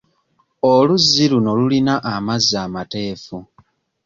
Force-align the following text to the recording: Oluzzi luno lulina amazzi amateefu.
Oluzzi 0.71 1.23
luno 1.31 1.51
lulina 1.59 1.93
amazzi 2.13 2.55
amateefu. 2.65 3.37